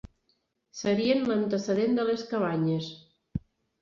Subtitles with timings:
[0.77, 2.89] Serien l'antecedent de les cabanyes.